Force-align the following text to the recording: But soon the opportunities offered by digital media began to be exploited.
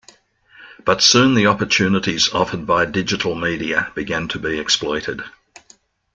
But 0.83 1.03
soon 1.03 1.35
the 1.35 1.45
opportunities 1.45 2.33
offered 2.33 2.65
by 2.65 2.85
digital 2.85 3.35
media 3.35 3.91
began 3.93 4.27
to 4.29 4.39
be 4.39 4.57
exploited. 4.57 5.23